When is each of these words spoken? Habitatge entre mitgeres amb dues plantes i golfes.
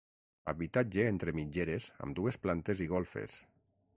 Habitatge 0.53 1.05
entre 1.09 1.33
mitgeres 1.41 1.87
amb 2.07 2.19
dues 2.21 2.39
plantes 2.47 2.83
i 2.87 2.91
golfes. 2.97 3.37